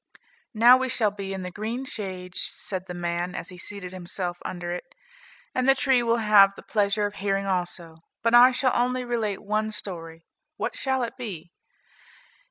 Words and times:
"Now 0.55 0.77
we 0.77 0.89
shall 0.89 1.11
be 1.11 1.31
in 1.31 1.43
the 1.43 1.51
green 1.51 1.85
shade," 1.85 2.33
said 2.33 2.87
the 2.87 2.95
man, 2.95 3.35
as 3.35 3.49
he 3.49 3.57
seated 3.59 3.93
himself 3.93 4.39
under 4.43 4.71
it, 4.71 4.95
"and 5.53 5.69
the 5.69 5.75
tree 5.75 6.01
will 6.01 6.17
have 6.17 6.55
the 6.55 6.63
pleasure 6.63 7.05
of 7.05 7.13
hearing 7.17 7.45
also, 7.45 7.97
but 8.23 8.33
I 8.33 8.51
shall 8.51 8.71
only 8.75 9.05
relate 9.05 9.43
one 9.43 9.69
story; 9.69 10.25
what 10.57 10.73
shall 10.75 11.03
it 11.03 11.17
be? 11.17 11.51